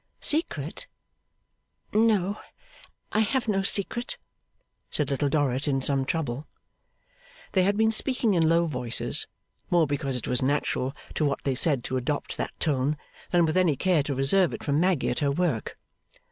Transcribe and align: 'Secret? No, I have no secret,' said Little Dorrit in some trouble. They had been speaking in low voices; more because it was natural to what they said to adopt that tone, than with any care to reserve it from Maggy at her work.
'Secret? 0.19 0.87
No, 1.93 2.39
I 3.11 3.19
have 3.19 3.47
no 3.47 3.61
secret,' 3.61 4.17
said 4.89 5.11
Little 5.11 5.29
Dorrit 5.29 5.67
in 5.67 5.79
some 5.79 6.05
trouble. 6.05 6.47
They 7.51 7.61
had 7.61 7.77
been 7.77 7.91
speaking 7.91 8.33
in 8.33 8.49
low 8.49 8.65
voices; 8.65 9.27
more 9.69 9.85
because 9.85 10.15
it 10.15 10.27
was 10.27 10.41
natural 10.41 10.95
to 11.13 11.23
what 11.23 11.43
they 11.43 11.53
said 11.53 11.83
to 11.83 11.97
adopt 11.97 12.35
that 12.37 12.59
tone, 12.59 12.97
than 13.29 13.45
with 13.45 13.55
any 13.55 13.75
care 13.75 14.01
to 14.01 14.15
reserve 14.15 14.55
it 14.55 14.63
from 14.63 14.79
Maggy 14.79 15.09
at 15.09 15.19
her 15.19 15.29
work. 15.31 15.77